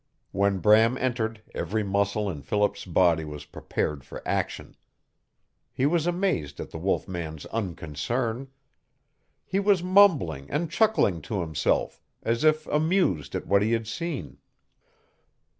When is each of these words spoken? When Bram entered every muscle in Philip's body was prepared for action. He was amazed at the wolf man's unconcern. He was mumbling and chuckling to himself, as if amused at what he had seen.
When 0.31 0.57
Bram 0.57 0.97
entered 0.97 1.43
every 1.53 1.83
muscle 1.83 2.27
in 2.27 2.41
Philip's 2.41 2.85
body 2.85 3.23
was 3.23 3.45
prepared 3.45 4.03
for 4.03 4.27
action. 4.27 4.75
He 5.71 5.85
was 5.85 6.07
amazed 6.07 6.59
at 6.59 6.71
the 6.71 6.79
wolf 6.79 7.07
man's 7.07 7.45
unconcern. 7.45 8.47
He 9.45 9.59
was 9.59 9.83
mumbling 9.83 10.49
and 10.49 10.71
chuckling 10.71 11.21
to 11.29 11.41
himself, 11.41 12.01
as 12.23 12.43
if 12.43 12.65
amused 12.65 13.35
at 13.35 13.45
what 13.45 13.61
he 13.61 13.73
had 13.73 13.85
seen. 13.85 14.39